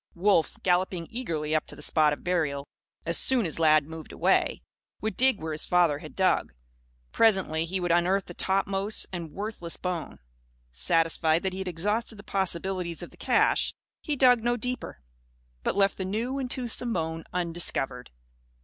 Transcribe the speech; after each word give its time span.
Wolf, 0.15 0.57
galloping 0.63 1.07
eagerly 1.11 1.53
up 1.53 1.67
to 1.67 1.75
the 1.75 1.83
spot 1.83 2.11
of 2.11 2.23
burial, 2.23 2.67
as 3.05 3.19
soon 3.19 3.45
as 3.45 3.59
Lad 3.59 3.85
moved 3.85 4.11
away, 4.11 4.63
would 4.99 5.15
dig 5.15 5.39
where 5.39 5.51
his 5.51 5.63
father 5.63 5.99
had 5.99 6.15
dug. 6.15 6.53
Presently, 7.11 7.65
he 7.65 7.79
would 7.79 7.91
unearth 7.91 8.25
the 8.25 8.33
topmost 8.33 9.05
and 9.13 9.29
worthless 9.31 9.77
bone. 9.77 10.17
Satisfied 10.71 11.43
that 11.43 11.53
he 11.53 11.59
had 11.59 11.67
exhausted 11.67 12.15
the 12.15 12.23
possibilities 12.23 13.03
of 13.03 13.11
the 13.11 13.15
cache, 13.15 13.75
he 14.01 14.15
dug 14.15 14.43
no 14.43 14.57
deeper; 14.57 15.03
but 15.61 15.75
left 15.77 15.97
the 15.99 16.03
new 16.03 16.39
and 16.39 16.49
toothsome 16.49 16.93
bone 16.93 17.23
undiscovered. 17.31 18.09